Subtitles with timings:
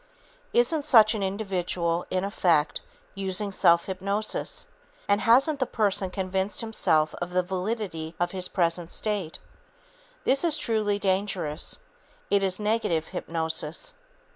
[0.51, 2.81] Isn't such an individual, in effect,
[3.13, 4.65] using self hypnosis?
[5.07, 9.37] And hasn't the person convinced himself of the validity of his present state?
[10.23, 11.77] This is truly dangerous.
[12.31, 13.93] It is negative hypnosis.